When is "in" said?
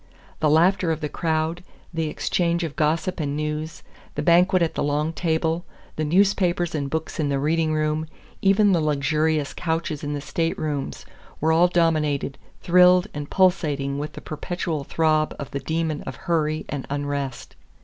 7.19-7.29, 10.03-10.13